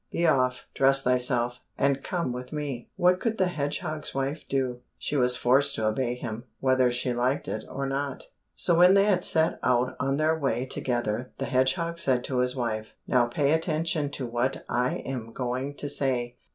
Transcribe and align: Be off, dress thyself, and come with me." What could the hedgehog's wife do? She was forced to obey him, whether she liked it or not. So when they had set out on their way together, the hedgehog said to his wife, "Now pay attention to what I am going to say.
Be 0.09 0.25
off, 0.25 0.65
dress 0.73 1.03
thyself, 1.03 1.59
and 1.77 2.03
come 2.03 2.31
with 2.31 2.51
me." 2.51 2.89
What 2.95 3.19
could 3.19 3.37
the 3.37 3.45
hedgehog's 3.45 4.15
wife 4.15 4.43
do? 4.49 4.79
She 4.97 5.15
was 5.15 5.35
forced 5.37 5.75
to 5.75 5.85
obey 5.85 6.15
him, 6.15 6.45
whether 6.59 6.89
she 6.91 7.13
liked 7.13 7.47
it 7.47 7.65
or 7.69 7.85
not. 7.85 8.23
So 8.55 8.73
when 8.73 8.95
they 8.95 9.03
had 9.03 9.23
set 9.23 9.59
out 9.61 9.95
on 9.99 10.17
their 10.17 10.35
way 10.35 10.65
together, 10.65 11.31
the 11.37 11.45
hedgehog 11.45 11.99
said 11.99 12.23
to 12.23 12.39
his 12.39 12.55
wife, 12.55 12.95
"Now 13.05 13.27
pay 13.27 13.51
attention 13.51 14.09
to 14.13 14.25
what 14.25 14.65
I 14.67 15.03
am 15.05 15.33
going 15.33 15.75
to 15.75 15.87
say. 15.87 16.37